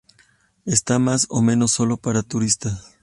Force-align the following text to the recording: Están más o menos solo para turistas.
Están 0.65 1.03
más 1.03 1.27
o 1.29 1.43
menos 1.43 1.69
solo 1.73 1.95
para 1.97 2.23
turistas. 2.23 2.97